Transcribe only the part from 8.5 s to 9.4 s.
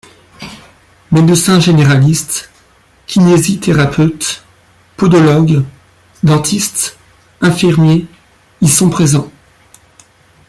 y sont présents.